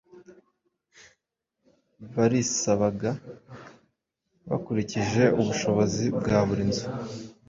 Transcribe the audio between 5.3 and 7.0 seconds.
ubushobozi bwa buri nzu